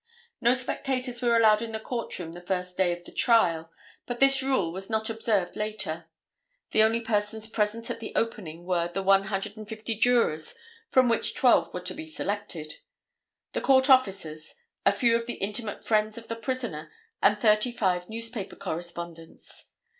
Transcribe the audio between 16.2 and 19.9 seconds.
the prisoner and thirty five newspaper correspondents.